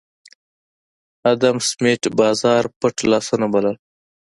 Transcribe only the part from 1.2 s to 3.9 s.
ادم سمېت بازار پټ لاسونه بلل